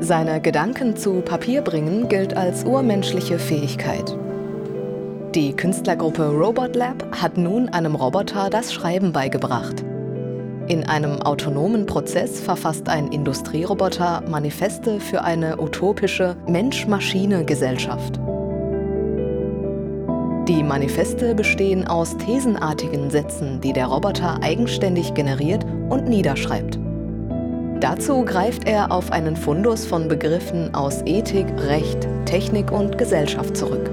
Seine 0.00 0.40
Gedanken 0.40 0.96
zu 0.96 1.20
Papier 1.20 1.60
bringen 1.60 2.08
gilt 2.08 2.34
als 2.34 2.64
urmenschliche 2.64 3.38
Fähigkeit. 3.38 4.16
Die 5.34 5.52
Künstlergruppe 5.52 6.30
Robot 6.30 6.74
Lab 6.74 7.04
hat 7.20 7.36
nun 7.36 7.68
einem 7.68 7.94
Roboter 7.94 8.48
das 8.48 8.72
Schreiben 8.72 9.12
beigebracht. 9.12 9.84
In 10.68 10.84
einem 10.84 11.20
autonomen 11.20 11.84
Prozess 11.84 12.40
verfasst 12.40 12.88
ein 12.88 13.08
Industrieroboter 13.08 14.22
Manifeste 14.30 14.98
für 14.98 15.22
eine 15.22 15.60
utopische 15.60 16.36
Mensch-Maschine-Gesellschaft. 16.46 18.18
Die 20.48 20.62
Manifeste 20.62 21.34
bestehen 21.34 21.86
aus 21.86 22.16
thesenartigen 22.16 23.10
Sätzen, 23.10 23.60
die 23.60 23.74
der 23.74 23.88
Roboter 23.88 24.42
eigenständig 24.42 25.12
generiert 25.12 25.62
und 25.90 26.08
niederschreibt. 26.08 26.78
Dazu 27.80 28.24
greift 28.24 28.66
er 28.66 28.90
auf 28.90 29.12
einen 29.12 29.36
Fundus 29.36 29.84
von 29.84 30.08
Begriffen 30.08 30.74
aus 30.74 31.02
Ethik, 31.04 31.46
Recht, 31.66 32.08
Technik 32.24 32.72
und 32.72 32.96
Gesellschaft 32.96 33.58
zurück. 33.58 33.90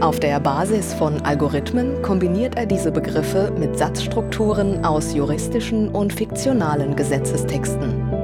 Auf 0.00 0.18
der 0.18 0.40
Basis 0.40 0.92
von 0.92 1.20
Algorithmen 1.22 2.02
kombiniert 2.02 2.56
er 2.56 2.66
diese 2.66 2.90
Begriffe 2.90 3.52
mit 3.56 3.78
Satzstrukturen 3.78 4.84
aus 4.84 5.14
juristischen 5.14 5.88
und 5.88 6.12
fiktionalen 6.12 6.96
Gesetzestexten. 6.96 8.15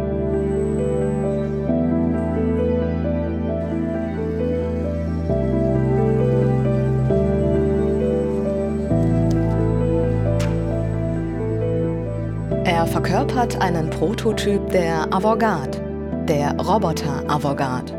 Er 12.65 12.87
verkörpert 12.87 13.61
einen 13.61 13.91
Prototyp 13.91 14.71
der 14.71 15.13
Avantgarde, 15.13 15.81
der 16.29 16.57
Roboter-Avantgarde. 16.61 17.93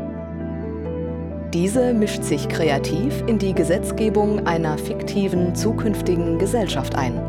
Diese 1.52 1.92
mischt 1.92 2.22
sich 2.22 2.48
kreativ 2.48 3.22
in 3.26 3.38
die 3.38 3.52
Gesetzgebung 3.52 4.46
einer 4.46 4.78
fiktiven 4.78 5.54
zukünftigen 5.54 6.38
Gesellschaft 6.38 6.94
ein. 6.96 7.20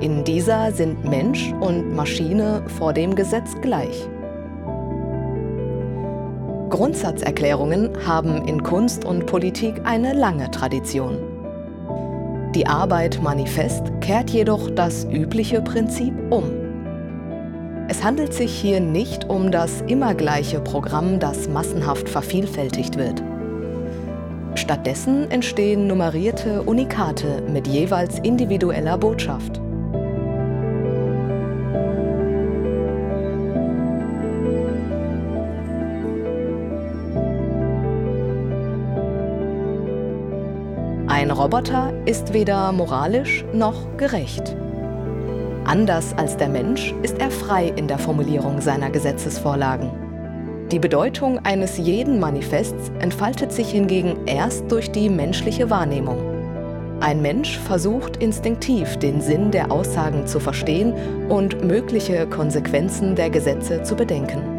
In 0.00 0.24
dieser 0.24 0.72
sind 0.72 1.08
Mensch 1.08 1.54
und 1.60 1.94
Maschine 1.94 2.64
vor 2.76 2.92
dem 2.92 3.14
Gesetz 3.14 3.54
gleich. 3.62 4.08
Grundsatzerklärungen 6.70 7.90
haben 8.04 8.48
in 8.48 8.64
Kunst 8.64 9.04
und 9.04 9.26
Politik 9.26 9.80
eine 9.84 10.12
lange 10.12 10.50
Tradition. 10.50 11.18
Die 12.56 12.66
Arbeit 12.66 13.20
Manifest 13.22 13.92
kehrt 14.00 14.30
jedoch 14.30 14.70
das 14.70 15.04
übliche 15.04 15.62
Prinzip 15.62 16.12
um. 16.30 16.63
Es 17.86 18.02
handelt 18.02 18.32
sich 18.32 18.50
hier 18.50 18.80
nicht 18.80 19.28
um 19.28 19.50
das 19.50 19.82
immer 19.82 20.14
gleiche 20.14 20.58
Programm, 20.60 21.18
das 21.18 21.48
massenhaft 21.48 22.08
vervielfältigt 22.08 22.96
wird. 22.96 23.22
Stattdessen 24.54 25.30
entstehen 25.30 25.86
nummerierte 25.86 26.62
Unikate 26.62 27.42
mit 27.42 27.66
jeweils 27.66 28.18
individueller 28.20 28.96
Botschaft. 28.96 29.60
Ein 41.06 41.30
Roboter 41.30 41.92
ist 42.06 42.32
weder 42.32 42.72
moralisch 42.72 43.44
noch 43.52 43.96
gerecht. 43.98 44.56
Anders 45.64 46.14
als 46.16 46.36
der 46.36 46.48
Mensch 46.48 46.94
ist 47.02 47.18
er 47.18 47.30
frei 47.30 47.72
in 47.76 47.88
der 47.88 47.98
Formulierung 47.98 48.60
seiner 48.60 48.90
Gesetzesvorlagen. 48.90 49.90
Die 50.70 50.78
Bedeutung 50.78 51.38
eines 51.44 51.78
jeden 51.78 52.20
Manifests 52.20 52.90
entfaltet 53.00 53.52
sich 53.52 53.70
hingegen 53.70 54.26
erst 54.26 54.70
durch 54.70 54.90
die 54.90 55.08
menschliche 55.08 55.70
Wahrnehmung. 55.70 56.18
Ein 57.00 57.22
Mensch 57.22 57.58
versucht 57.58 58.18
instinktiv 58.18 58.96
den 58.98 59.20
Sinn 59.20 59.50
der 59.50 59.70
Aussagen 59.70 60.26
zu 60.26 60.40
verstehen 60.40 60.94
und 61.28 61.64
mögliche 61.64 62.26
Konsequenzen 62.26 63.14
der 63.14 63.30
Gesetze 63.30 63.82
zu 63.82 63.94
bedenken. 63.94 64.53